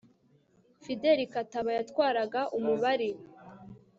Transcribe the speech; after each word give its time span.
fideli 0.83 1.23
kataba 1.33 1.69
yatwaraga 1.77 2.41
umubari 2.57 3.09